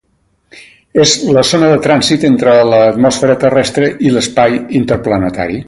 [1.03, 5.57] És la zona de trànsit entre l'atmosfera terrestre i l'espai interplanetari.